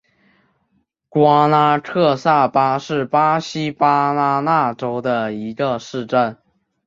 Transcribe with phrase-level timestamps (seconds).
[1.09, 6.35] 瓜拉克萨巴是巴西巴拉那州的一个市镇。